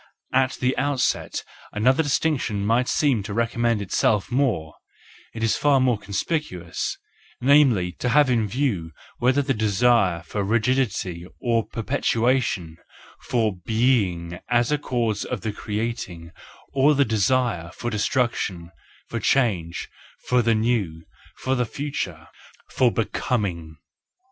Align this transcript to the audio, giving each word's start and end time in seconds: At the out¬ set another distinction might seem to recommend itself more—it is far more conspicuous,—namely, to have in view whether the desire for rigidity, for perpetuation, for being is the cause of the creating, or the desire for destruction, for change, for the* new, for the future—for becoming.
At 0.33 0.53
the 0.53 0.73
out¬ 0.79 0.99
set 0.99 1.43
another 1.71 2.01
distinction 2.01 2.65
might 2.65 2.87
seem 2.87 3.21
to 3.21 3.35
recommend 3.35 3.83
itself 3.83 4.31
more—it 4.31 5.43
is 5.43 5.57
far 5.57 5.79
more 5.79 5.99
conspicuous,—namely, 5.99 7.91
to 7.99 8.09
have 8.09 8.27
in 8.27 8.47
view 8.47 8.93
whether 9.19 9.43
the 9.43 9.53
desire 9.53 10.23
for 10.23 10.43
rigidity, 10.43 11.27
for 11.39 11.67
perpetuation, 11.67 12.77
for 13.21 13.55
being 13.57 14.39
is 14.51 14.69
the 14.69 14.79
cause 14.79 15.23
of 15.23 15.41
the 15.41 15.53
creating, 15.53 16.31
or 16.73 16.95
the 16.95 17.05
desire 17.05 17.69
for 17.71 17.91
destruction, 17.91 18.71
for 19.07 19.19
change, 19.19 19.87
for 20.25 20.41
the* 20.41 20.55
new, 20.55 21.03
for 21.35 21.53
the 21.53 21.67
future—for 21.67 22.91
becoming. 22.91 23.77